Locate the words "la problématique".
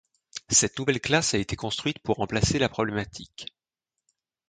2.57-3.53